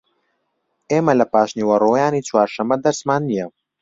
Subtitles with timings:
[0.91, 3.47] ئێمە لە پاشنیوەڕۆیانی چوارشەممە دەرسمان نییە.